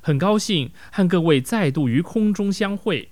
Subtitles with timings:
[0.00, 3.10] 很高兴和各位再度于空中相会。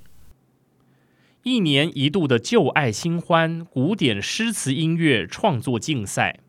[1.45, 6.41] 一年一度的旧爱新欢古典诗词音乐创作竞赛，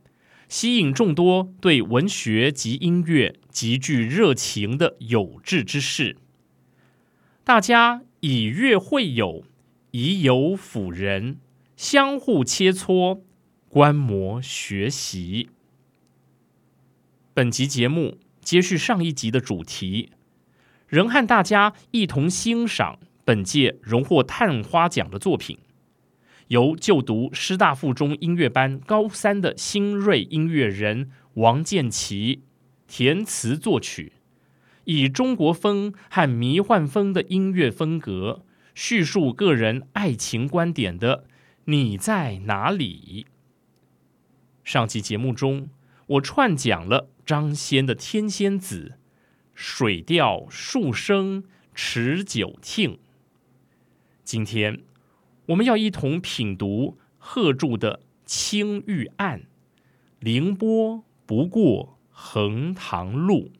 [0.49, 6.17] 吸引众多对文学及音乐极具热情的有志之士。
[7.43, 9.43] 大家以乐会友，
[9.91, 11.37] 以友辅人，
[11.77, 13.21] 相互切磋，
[13.69, 15.49] 观摩学习。
[17.33, 18.17] 本集节目
[18.49, 20.11] 接续上一集的主题。
[20.87, 25.59] 仍和大家一同欣赏本届荣获探花奖的作品，
[26.47, 32.41] 由就读师大附中音乐班高三的新锐音乐人王建奇
[32.87, 34.13] 填词作曲，
[34.85, 38.43] 以中国风和迷幻风的音乐风格
[38.73, 41.17] 叙述个人爱情观点的
[41.65, 43.27] 《你在哪里》。
[44.63, 45.69] 上期节目中，
[46.07, 48.93] 我串讲了张先的《天仙子》。
[49.53, 51.43] 水调数声
[51.75, 52.97] 持久听。
[54.23, 54.81] 今天
[55.49, 59.41] 我们要一同品读贺铸的《青玉案》，
[60.17, 63.51] 凌波不过横塘路。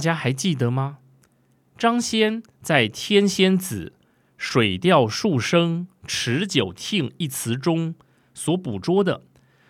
[0.00, 0.96] 大家还记得吗？
[1.76, 3.92] 张先在《天仙子·
[4.38, 7.94] 水调数声持久听》一词中
[8.32, 9.24] 所捕捉的，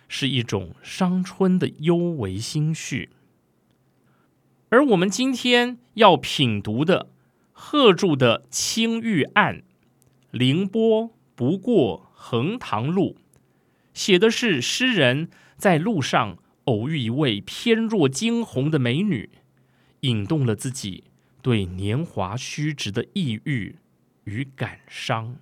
[0.07, 3.09] 是一种伤春的幽微心绪。
[4.69, 7.09] 而我们今天要品读的
[7.51, 9.57] 贺铸的《青玉案》，
[10.31, 13.17] 凌波不过横塘路，
[13.93, 19.29] 写的是诗人在路上偶遇一位翩若惊鸿的美女。
[20.01, 21.03] 引动了自己
[21.43, 23.75] 对年华虚掷的抑郁
[24.23, 25.35] 与感伤。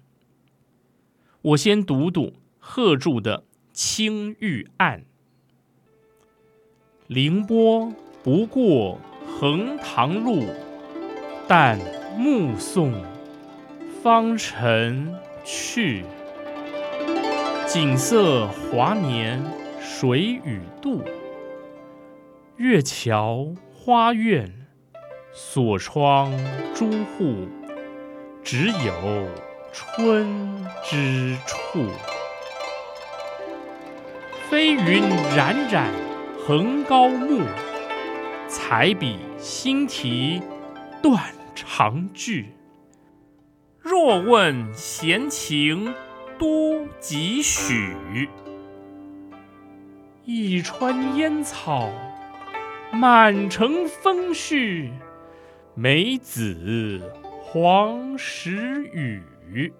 [1.41, 3.39] 我先读读贺铸的
[3.71, 4.99] 《青玉案》：
[7.07, 10.45] 凌波不过横塘路，
[11.47, 11.79] 但
[12.17, 12.93] 目送
[14.03, 15.15] 芳尘
[15.45, 16.03] 去。
[17.65, 19.41] 景色华年
[19.79, 21.01] 水与渡，
[22.57, 23.53] 月桥。
[23.89, 24.47] 花院
[25.33, 26.31] 锁窗
[26.75, 27.47] 朱户，
[28.43, 29.27] 只有
[29.73, 31.87] 春之处。
[34.47, 35.01] 飞云
[35.35, 35.91] 冉冉
[36.37, 37.41] 横高木，
[38.47, 40.39] 彩笔新题
[41.01, 41.19] 断
[41.55, 42.53] 肠句。
[43.79, 45.91] 若问闲情
[46.37, 48.29] 多几许？
[50.25, 51.89] 一川烟草，
[52.91, 54.91] 满城风絮。
[55.75, 59.71] 梅子黄时雨。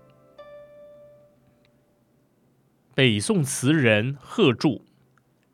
[2.94, 4.86] 北宋词人贺铸，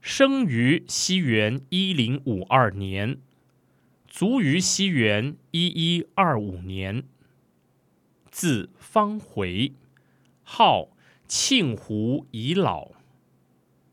[0.01, 3.17] 生于西元一零五二年，
[4.05, 7.03] 卒于西元一一二五年。
[8.29, 9.71] 字方回，
[10.43, 10.89] 号
[11.25, 12.91] 庆湖遗老，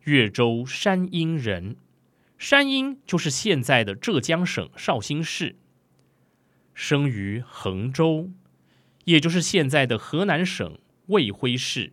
[0.03, 1.77] 越州山阴人。
[2.43, 5.55] 山阴就是现在的浙江省绍兴市。
[6.75, 8.33] 生于衡州，
[9.05, 11.93] 也就是现在的河南省卫辉市，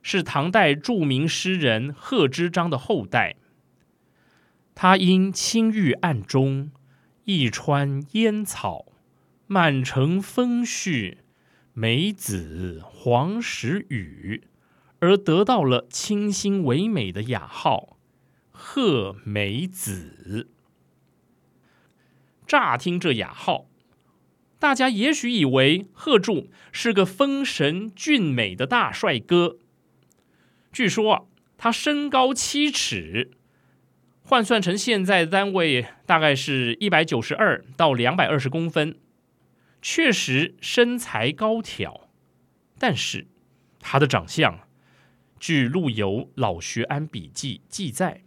[0.00, 3.36] 是唐代著名诗人贺知章的后代。
[4.74, 6.72] 他因青玉案中
[7.24, 8.86] 一川烟草，
[9.46, 11.18] 满城风絮，
[11.74, 14.44] 梅子黄时雨，
[15.00, 17.98] 而得到了清新唯美的雅号
[18.52, 20.48] “贺梅子”。
[22.46, 23.66] 乍听这雅号。
[24.58, 29.58] 大家也许以为贺铸是个风神俊美的大帅哥。
[30.72, 31.22] 据说啊，
[31.58, 33.32] 他身高七尺，
[34.22, 39.00] 换算成现在的单位，大概是一百九十二到两百二十公分，
[39.82, 42.08] 确实身材高挑。
[42.78, 43.26] 但是
[43.80, 44.60] 他的长相，
[45.40, 48.22] 据陆游《老学庵笔记》记载，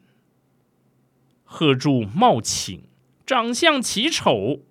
[1.46, 2.82] 贺铸貌寝，
[3.26, 4.66] 长相奇丑。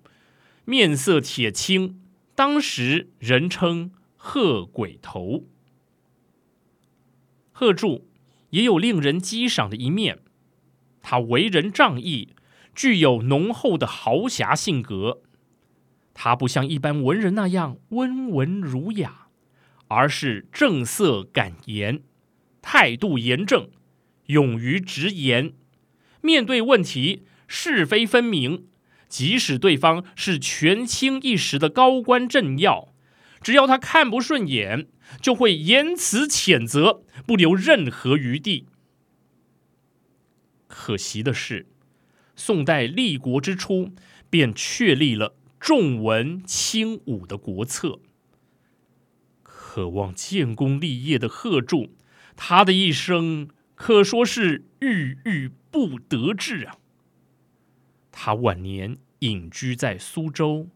[0.65, 2.01] 面色铁青，
[2.35, 5.45] 当时人称“贺鬼头”。
[7.51, 8.07] 贺铸
[8.49, 10.19] 也有令人激赏的一面，
[11.01, 12.35] 他为人仗义，
[12.73, 15.21] 具有浓厚的豪侠性格。
[16.13, 19.27] 他不像一般文人那样温文儒雅，
[19.87, 22.01] 而是正色敢言，
[22.61, 23.69] 态度严正，
[24.25, 25.53] 勇于直言，
[26.25, 28.65] 面对问题是非分明。
[29.07, 32.89] 即使对方是权倾一时的高官政要，
[33.41, 34.87] 只要他看不顺眼，
[35.21, 38.65] 就会言辞谴责，不留任何余地。
[40.67, 41.67] 可惜的是，
[42.35, 43.91] 宋代立国之初
[44.29, 47.99] 便确立了重文轻武的国策。
[49.43, 51.95] 渴望建功立业的贺铸，
[52.35, 56.77] 他的一生可说是郁郁不得志啊。
[58.11, 58.97] 他晚年。
[59.19, 60.67] 隐居在苏州，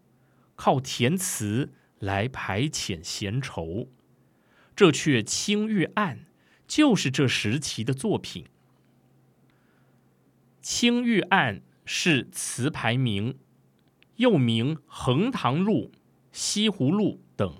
[0.56, 3.90] 靠填词来排遣闲愁。
[4.75, 6.19] 这阙《青玉案》
[6.66, 8.46] 就是这时期的作品。
[10.62, 13.38] 《青玉案》是词牌名，
[14.16, 15.74] 又名《横塘路》
[16.31, 17.57] 《西湖路》等。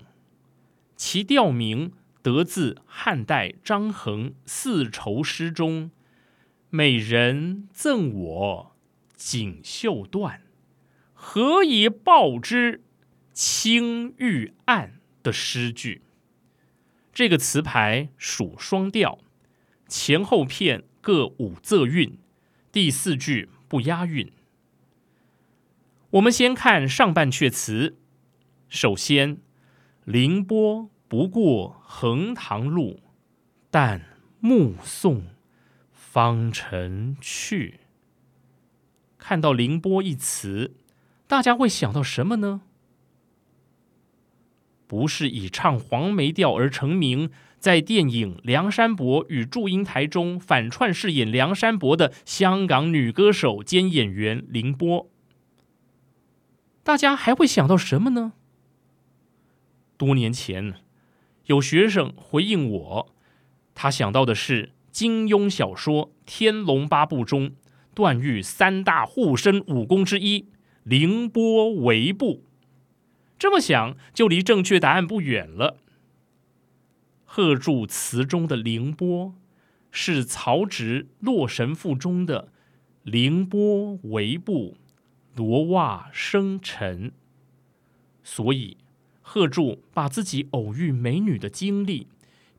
[0.96, 5.92] 其调名得自汉代张衡《四愁诗》中
[6.70, 8.76] “美人赠我
[9.16, 10.40] 锦绣缎”。
[11.14, 12.84] 何以报之？
[13.32, 16.02] 青玉案的诗句，
[17.14, 19.20] 这个词牌属双调，
[19.88, 22.18] 前后片各五仄韵，
[22.70, 24.30] 第四句不押韵。
[26.10, 27.96] 我们先看上半阙词。
[28.68, 29.38] 首先，
[30.04, 33.02] 凌波不过横塘路，
[33.70, 34.06] 但
[34.40, 35.24] 目送
[35.92, 37.82] 方尘去。
[39.18, 40.76] 看到“凌波”一词。
[41.28, 42.62] 大家会想到什么呢？
[44.88, 55.08] 不是以唱黄梅调而成名，在电影《梁山伯与祝英台》中反串饰演梁山伯的香港女歌手兼演员凌波。
[56.82, 58.34] 大家还会想到什么呢？
[59.98, 60.74] 多年前，
[61.50, 63.16] 有学生回应我，
[63.74, 67.54] 他想到的是金庸小说《天龙八部》中
[67.96, 70.46] 段誉三大护身武功之一。
[70.84, 72.44] 凌波微步，
[73.40, 75.78] 这么想就离正确答案不远了。
[77.26, 79.34] 贺铸词中的凌波
[79.92, 82.52] 是曹植《洛神赋》中的
[83.02, 84.78] “凌波微步，
[85.36, 87.12] 罗袜生尘”，
[88.24, 88.78] 所以
[89.32, 92.08] 贺铸把自己偶遇美女的经历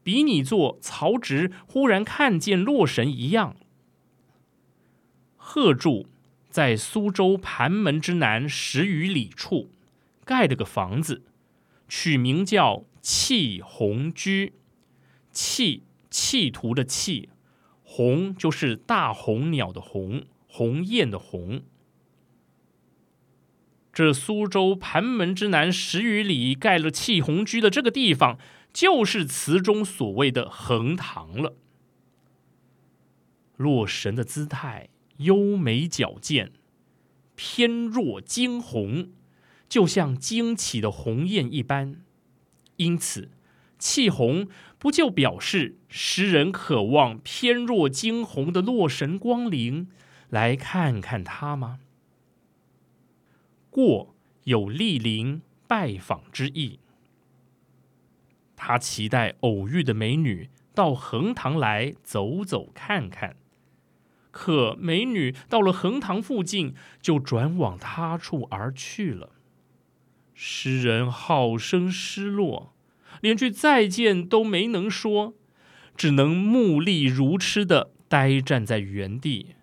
[0.05, 3.57] 比拟作曹植忽然看见洛神一样。
[5.37, 6.07] 贺铸。
[6.49, 9.71] 在苏州盘门之南十余里处，
[10.25, 11.23] 盖了个房子，
[11.89, 14.55] 取名叫弃鸿居。
[15.31, 17.29] 弃弃图的弃，
[17.85, 21.62] 鸿就是大红鸟的鸿，鸿雁的鸿。
[24.00, 28.38] 这苏州盘门之南十余里盖了气红居的这个地方，
[28.73, 31.54] 就是词中所谓的横塘了。
[33.59, 34.88] 洛神的姿态
[35.19, 36.52] 优美矫健，
[37.35, 39.11] 翩若惊鸿，
[39.69, 42.00] 就像惊起的鸿雁一般。
[42.76, 43.30] 因此，
[43.78, 49.90] 气红不就表示诗人渴望翩若惊鸿的洛神光临，
[50.30, 51.80] 来看看他吗？
[53.71, 56.81] 过有莅临拜访之意，
[58.57, 63.37] 他期待偶遇的美女到横塘来走走看看。
[64.33, 69.33] 可美女到了横塘附近，就转往他处而去了。
[70.35, 72.73] 诗人好生失落，
[73.21, 75.35] 连句再见都没能说，
[75.97, 79.57] 只能目力如痴的呆站在原地，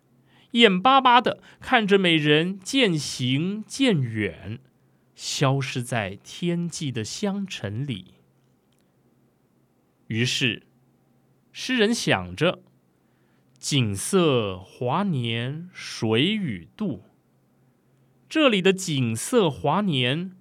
[0.52, 4.60] 眼巴巴的看着美人渐行渐远，
[5.16, 8.16] 消失在天际的香尘里。
[10.08, 10.64] 于是，
[11.52, 12.64] 诗人想着。
[13.60, 17.04] 景色华年，谁与渡。
[18.30, 20.34] 这里的景色华年，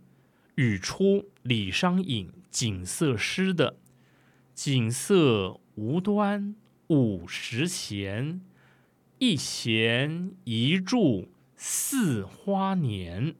[0.57, 3.79] 语出李商隐景色诗的
[4.55, 6.55] “景色无端
[6.89, 8.43] 五十弦，
[9.19, 13.35] 一弦一柱似花年”，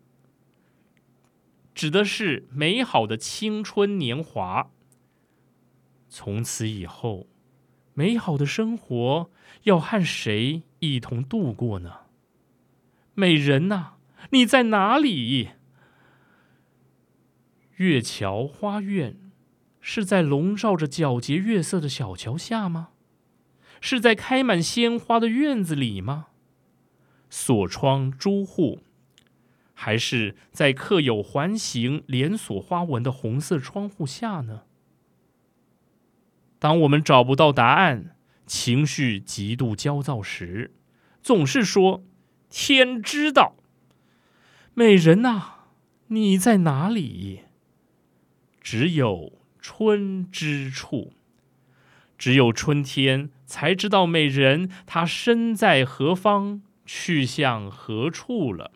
[1.75, 4.71] 指的是美好的青春年华。
[6.09, 7.27] 从此以后。
[7.99, 9.31] 美好的生活
[9.63, 12.01] 要和谁一同度过呢？
[13.15, 13.95] 美人呐，
[14.33, 15.53] 你在哪里？
[17.77, 19.17] 月桥花苑
[19.81, 22.91] 是在笼罩着皎洁月色的小桥下吗？
[23.81, 26.29] 是在开满鲜花的院子里吗？
[27.29, 28.81] 锁窗朱户，
[29.75, 34.63] 还是在刻有环形连锁花纹的红色窗户下呢？
[36.59, 38.17] 当我们找不到答案，
[38.47, 40.73] 情绪极度焦躁时，
[41.23, 42.03] 总是说
[42.49, 43.57] ：“天知道。”
[44.73, 45.67] 美人呐，
[46.09, 47.43] 你在哪里？
[48.61, 51.13] 只有春之处，
[52.17, 58.73] 只有春天才知道美人她身在何方，去向何处了。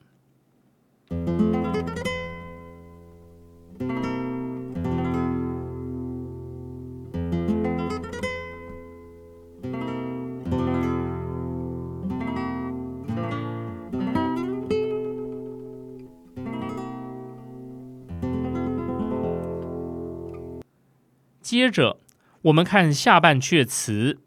[21.43, 21.99] 接着，
[22.43, 24.21] 我们看下半阙词：“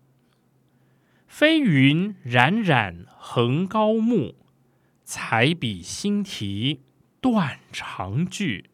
[1.35, 4.35] 飞云冉冉横高木，
[5.03, 6.81] 彩笔新题
[7.19, 8.69] 断肠句。”“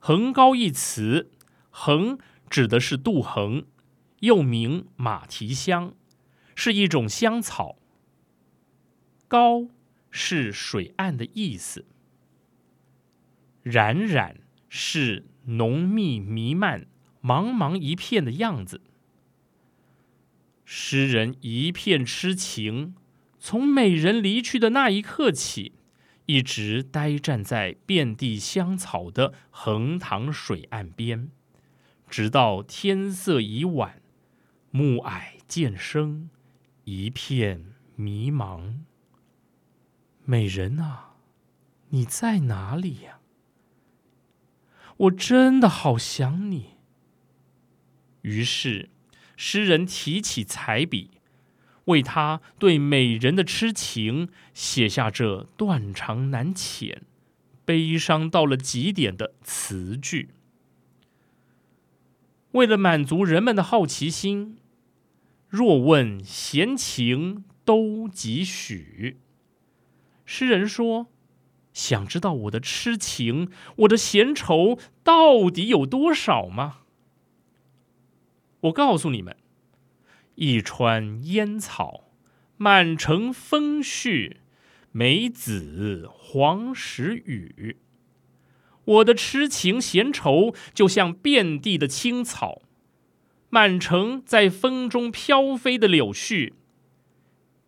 [0.00, 1.30] 横高”一词
[1.68, 3.66] ，“横”指的是杜衡，
[4.20, 5.92] 又名马蹄香，
[6.54, 7.76] 是一种香草。
[9.28, 9.68] “高”
[10.10, 11.84] 是水岸的意思。
[13.62, 14.38] “冉冉”
[14.70, 16.86] 是浓密弥漫。
[17.22, 18.80] 茫茫一片的样子，
[20.76, 22.96] 诗人一片痴情，
[23.38, 25.74] 从美人离去的那一刻起，
[26.26, 31.30] 一直呆站在遍地香草的横塘水岸边，
[32.10, 34.02] 直到天色已晚，
[34.72, 36.28] 暮霭渐深，
[36.82, 38.80] 一片迷茫。
[40.24, 41.14] 美人啊，
[41.90, 43.20] 你在哪里呀？
[44.96, 46.78] 我真的好想你。
[48.22, 48.90] 于是，
[49.36, 51.10] 诗人提起彩笔，
[51.86, 56.98] 为他对美人的痴情写下这断肠难遣、
[57.64, 60.30] 悲伤到了极点的词句。
[62.52, 64.58] 为了满足人们的好奇心，
[65.48, 69.18] 若问闲情都几许？
[70.24, 71.08] 诗人说
[71.74, 76.82] ：“想知道我的痴情、我的闲愁到底有多少吗？”
[78.64, 79.36] 我告诉你们，
[80.36, 82.04] 一川烟草，
[82.56, 84.36] 满城风絮，
[84.90, 87.76] 梅子黄时雨。
[88.86, 92.62] 我的痴情闲愁，就像遍地的青草，
[93.50, 96.54] 满城在风中飘飞的柳絮。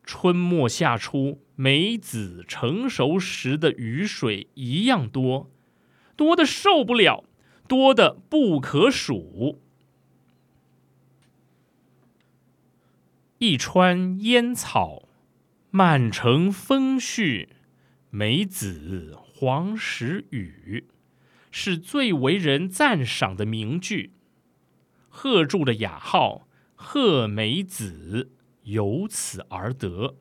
[0.02, 5.50] 春末夏初，梅子成熟时的雨水一样多，
[6.16, 7.24] 多的受不了，
[7.68, 9.60] 多的不可数。
[13.38, 15.10] 一川烟草，
[15.70, 17.48] 满城风絮，
[18.08, 20.86] 梅子黄时雨”
[21.52, 24.14] 是最为人赞赏的名句。
[25.10, 28.32] 贺铸的雅号“贺梅子”
[28.64, 30.16] 由此而得。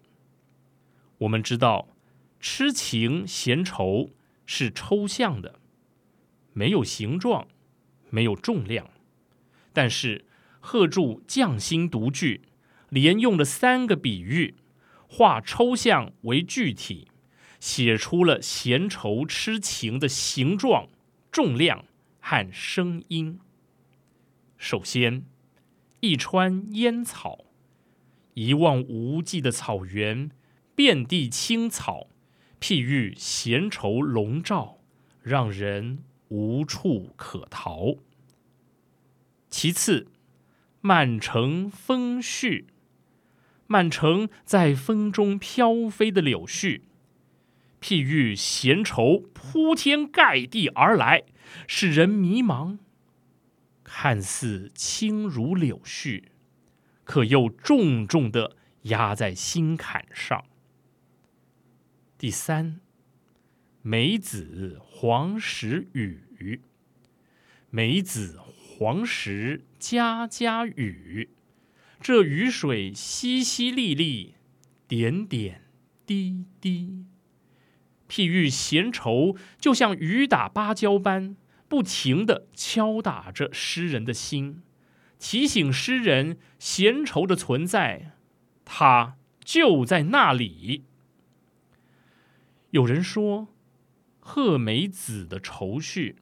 [1.20, 1.88] 我们知道，
[2.42, 4.12] 痴情闲愁
[4.46, 5.62] 是抽象的，
[6.52, 7.48] 没有形状，
[8.10, 8.90] 没有重量。
[9.72, 10.26] 但是
[10.60, 12.42] 贺铸匠心独具，
[12.96, 14.56] 连用了三个比喻，
[15.10, 17.10] 化抽象为具体，
[17.60, 20.88] 写出了闲愁痴情的形状、
[21.30, 21.84] 重量
[22.22, 23.42] 和声音。
[24.58, 25.26] 首先，
[26.00, 27.44] 一川烟草，
[28.34, 30.32] 一望无际的草原。
[30.74, 32.08] 遍地青草，
[32.62, 34.80] 譬喻闲愁笼罩，
[35.22, 36.00] 让人
[36.30, 37.96] 无处可逃。
[39.50, 40.08] 其次，
[40.80, 42.66] 满城风絮，
[43.68, 46.82] 满城在风中飘飞的柳絮，
[47.82, 51.24] 譬喻闲愁铺天盖地而来，
[51.68, 52.78] 使人迷茫。
[53.84, 56.26] 看似轻如柳絮，
[57.04, 60.46] 可又重重的压在心坎上。
[62.18, 62.82] 第三，
[63.82, 66.62] 梅子黄时雨，
[67.70, 71.30] 梅子黄时家家雨，
[72.06, 74.34] 这雨水淅淅沥沥，
[74.88, 75.64] 点点
[76.06, 77.04] 滴滴，
[78.08, 81.36] 譬喻闲愁就像雨打芭蕉般，
[81.68, 84.62] 不停的敲打着诗人的心，
[85.18, 88.12] 提醒诗人闲愁的存在，
[88.64, 90.84] 它就在那里。
[92.70, 93.48] 有人说，
[94.20, 96.18] 贺梅子的愁绪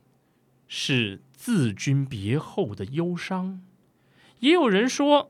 [0.66, 3.60] 是自君别后的忧伤；
[4.40, 5.30] 也有人说，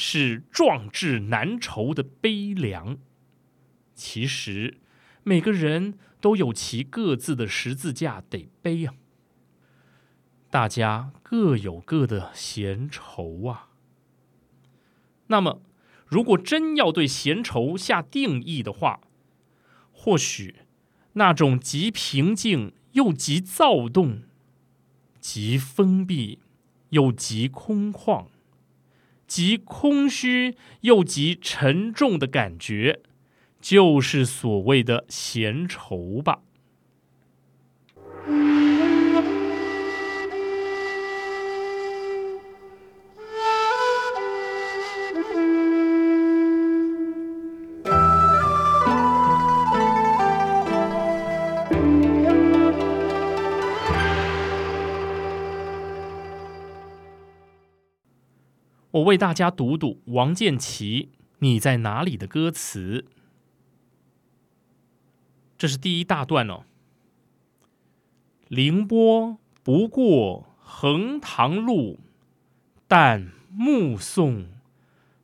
[0.00, 2.98] 是壮志难酬的悲凉。
[3.96, 4.78] 其实，
[5.24, 8.94] 每个人都有其各自的十字架得背啊。
[10.50, 13.70] 大家各有各的闲愁啊。
[15.26, 15.60] 那么，
[16.06, 19.00] 如果真要对闲愁下定义的话，
[19.90, 20.60] 或许，
[21.14, 24.22] 那种极平静又极躁动、
[25.18, 26.38] 极封闭
[26.90, 28.28] 又极空旷、
[29.28, 33.02] 即空虚又极沉重的感觉，
[33.60, 36.40] 就是所谓的闲愁吧。
[58.98, 63.04] 我为大家读读王建奇《你在哪里》的歌词。
[65.56, 66.64] 这是第一大段哦。
[68.48, 72.00] 凌波不过横塘路，
[72.88, 74.48] 但目送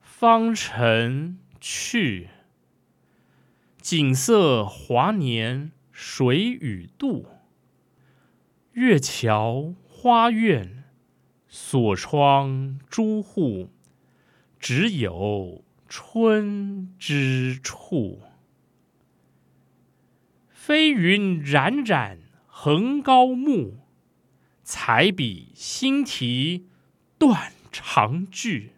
[0.01, 2.29] 芳尘去。
[3.81, 7.27] 景色华年水与渡，
[8.73, 10.84] 月桥花苑。
[11.57, 13.71] 锁窗朱户，
[14.59, 18.23] 只有春之处。
[20.51, 23.77] 飞云冉冉横高木，
[24.65, 26.67] 彩笔新题
[27.19, 28.73] 断肠句。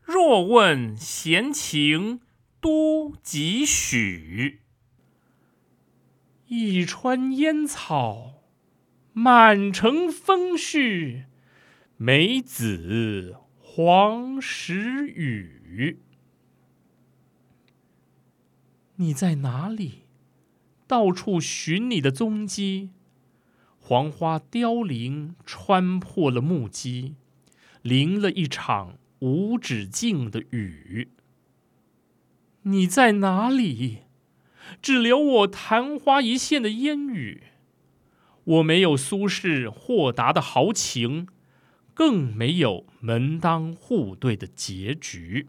[0.00, 2.20] 若问闲情
[2.62, 4.60] 多几许？
[6.46, 8.44] 一川烟草，
[9.12, 11.24] 满城风絮。
[12.02, 15.98] 梅子黄时雨，
[18.96, 20.04] 你在哪里？
[20.86, 22.88] 到处寻你的踪迹。
[23.78, 27.16] 黄花凋零，穿破了木屐，
[27.82, 31.10] 淋了一场无止境的雨。
[32.62, 34.04] 你在哪里？
[34.80, 37.42] 只留我昙花一现的烟雨。
[38.44, 41.28] 我没有苏轼豁达的豪情。
[42.00, 45.48] 更没有门当户对的结局。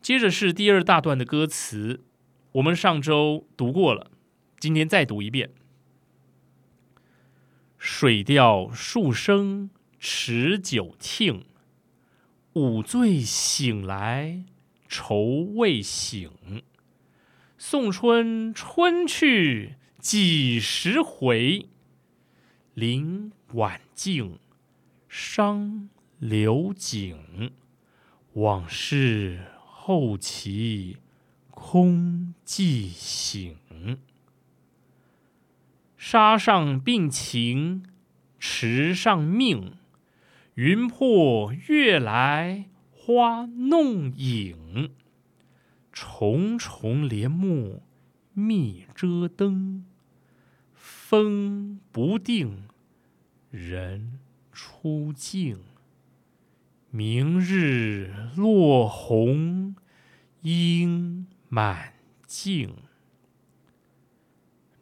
[0.00, 2.04] 接着是第二大段的歌词，
[2.52, 4.12] 我们上周读过了，
[4.60, 5.50] 今天再读一遍。
[7.76, 11.42] 水调数声持酒磬，
[12.52, 14.44] 午醉醒来
[14.86, 15.16] 愁
[15.56, 16.30] 未醒。
[17.58, 21.66] 送春春去几时回？
[22.74, 24.38] 林晚静。
[25.14, 27.52] 伤流景，
[28.32, 30.96] 往事后期
[31.50, 33.98] 空记醒。
[35.98, 37.84] 沙上并情，
[38.38, 39.74] 池上命。
[40.54, 44.94] 云破月来花弄影，
[45.92, 47.82] 重重帘幕
[48.32, 49.84] 密遮灯。
[50.72, 52.64] 风不定，
[53.50, 54.18] 人
[54.52, 55.58] 初静。
[56.90, 59.74] 明日落红，
[60.42, 61.94] 应满
[62.26, 62.74] 径。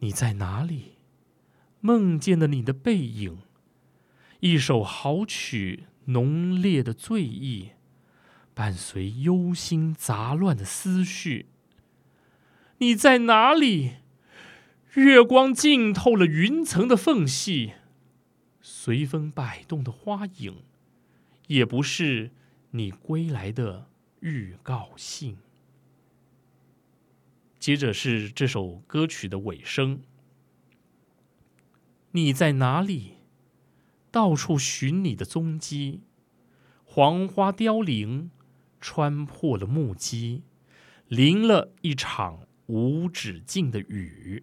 [0.00, 0.96] 你在哪里？
[1.80, 3.38] 梦见了你的背影。
[4.40, 7.70] 一首好曲，浓烈的醉意，
[8.54, 11.46] 伴随忧心杂乱的思绪。
[12.78, 13.92] 你在哪里？
[14.94, 17.74] 月光浸透了云层的缝隙，
[18.60, 20.62] 随风摆动的花影，
[21.46, 22.30] 也不是
[22.70, 23.88] 你归来的
[24.20, 25.38] 预告信。
[27.58, 30.00] 接着是这首歌曲的尾声。
[32.12, 33.14] 你在哪里？
[34.10, 36.00] 到处寻你的踪迹，
[36.84, 38.30] 黄花凋零，
[38.80, 40.42] 穿破了木屐，
[41.06, 44.42] 淋了一场无止境的雨。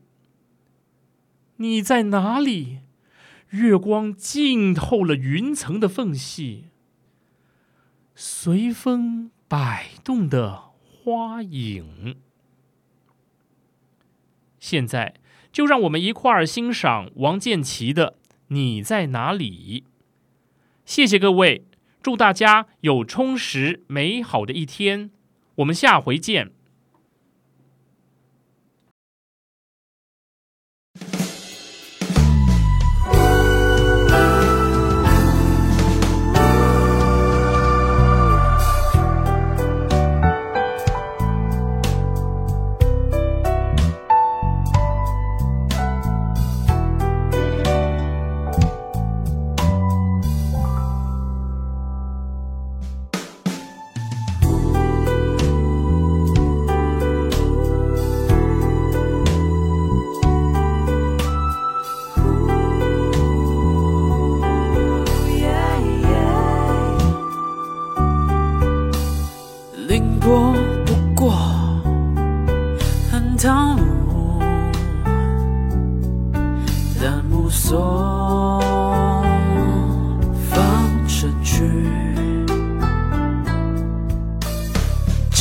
[1.57, 2.79] 你在哪里？
[3.51, 6.65] 月光浸透了云层的缝隙，
[8.13, 12.17] 随风摆动的花影。
[14.59, 15.15] 现在，
[15.51, 19.85] 就让我们一块儿欣赏王建奇的《你在哪里》。
[20.83, 21.65] 谢谢各位，
[22.01, 25.11] 祝大家有充实美好的一天。
[25.55, 26.56] 我们下回见。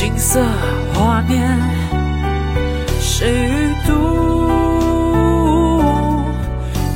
[0.07, 0.40] 金色
[0.95, 1.61] 华年，
[3.01, 3.90] 谁与度？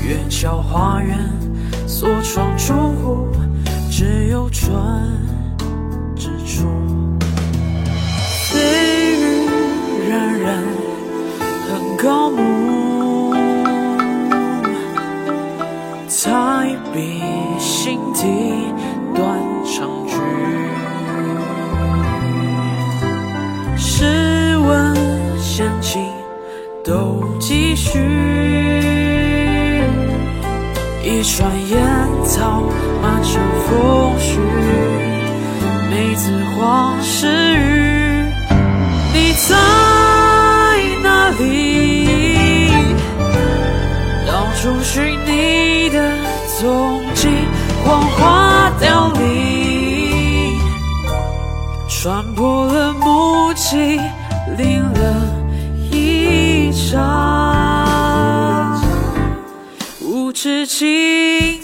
[0.07, 1.19] 月桥花园，
[1.89, 3.27] 锁窗出户，
[3.91, 4.73] 只有春
[6.15, 6.69] 之处。
[8.49, 8.61] 飞
[9.19, 9.49] 羽
[10.09, 10.55] 冉冉，
[11.67, 13.35] 很高木，
[16.07, 17.21] 彩笔
[17.59, 18.73] 心底
[19.17, 20.00] 断肠
[25.61, 26.03] 闲情
[26.83, 27.99] 都继续？
[31.05, 31.79] 一转烟
[32.25, 32.63] 草，
[33.03, 34.39] 满城风絮，
[35.91, 38.33] 梅子黄时雨。
[39.13, 39.55] 你在
[41.03, 42.71] 哪里？
[44.27, 46.11] 到处寻你的
[46.59, 47.29] 踪迹，
[47.85, 50.59] 黄花凋零，
[51.87, 54.01] 穿破了木屐，
[54.57, 54.90] 零
[60.01, 61.60] 无止境。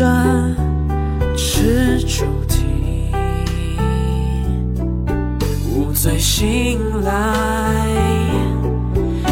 [0.00, 0.56] 转
[1.36, 3.12] 吃主题，
[5.68, 7.86] 无醉醒来，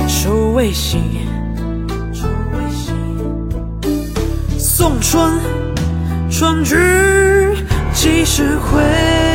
[0.07, 1.01] 愁未醒，
[2.13, 2.95] 愁未醒。
[4.59, 5.39] 送春，
[6.31, 6.77] 春去
[7.95, 9.28] 几时回？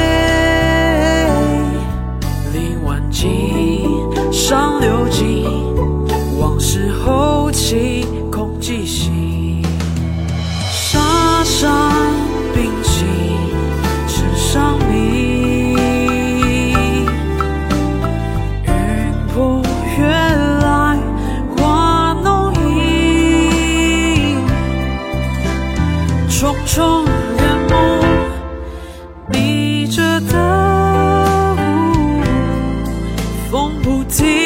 [33.84, 34.43] 不停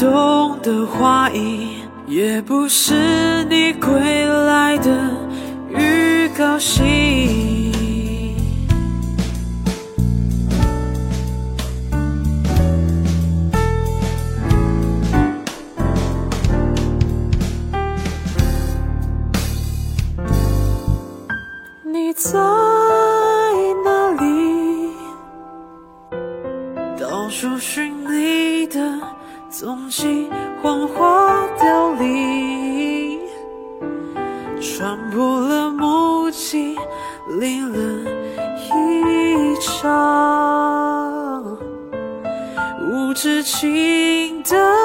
[0.00, 3.90] 懂的话语也不是你归
[4.24, 4.90] 来的
[5.68, 7.69] 预告信。
[43.42, 44.79] 情的